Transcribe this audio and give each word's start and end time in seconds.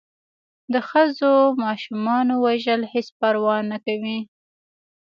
د 0.73 0.75
ښځو 0.89 1.31
و 1.45 1.57
ماشومانو 1.63 2.33
وژل 2.45 2.81
هېڅ 2.93 3.07
پروا 3.19 3.57
نه 3.71 3.77
کوي. 3.85 4.19